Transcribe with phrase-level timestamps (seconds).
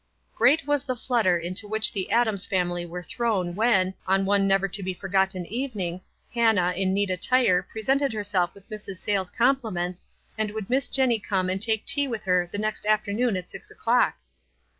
[0.33, 4.67] Great was the flutter into which the Adams family were thrown when, on one never
[4.67, 6.01] to be forgotten evening,
[6.33, 8.97] Hannah, in neat attire, pre sented herself with Mrs.
[8.97, 10.07] Sayles' compliments;
[10.39, 13.69] and would Miss Jenny come and take tea with her the next afternoon at six
[13.69, 14.15] o'clock